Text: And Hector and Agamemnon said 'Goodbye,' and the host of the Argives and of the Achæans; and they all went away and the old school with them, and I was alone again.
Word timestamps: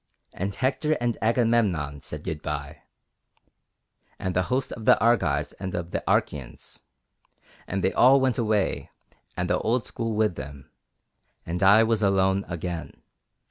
And 0.33 0.55
Hector 0.55 0.93
and 0.93 1.15
Agamemnon 1.21 2.01
said 2.01 2.23
'Goodbye,' 2.23 2.81
and 4.17 4.35
the 4.35 4.41
host 4.49 4.71
of 4.71 4.85
the 4.85 4.99
Argives 4.99 5.53
and 5.59 5.75
of 5.75 5.91
the 5.91 6.03
Achæans; 6.07 6.85
and 7.67 7.83
they 7.83 7.93
all 7.93 8.19
went 8.19 8.39
away 8.39 8.89
and 9.37 9.47
the 9.47 9.59
old 9.59 9.85
school 9.85 10.13
with 10.15 10.33
them, 10.33 10.71
and 11.45 11.61
I 11.61 11.83
was 11.83 12.01
alone 12.01 12.45
again. 12.47 13.03